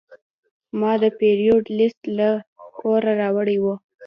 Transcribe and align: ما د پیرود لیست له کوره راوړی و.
ما 0.79 0.91
د 1.01 1.03
پیرود 1.19 1.65
لیست 1.77 2.01
له 2.17 2.29
کوره 2.77 3.11
راوړی 3.21 3.57
و. 3.63 3.65